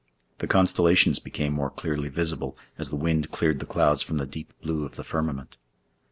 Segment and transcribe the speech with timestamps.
[0.39, 4.51] The constellations became more clearly visible as the wind cleared the clouds from the deep
[4.59, 5.57] blue of the firmament.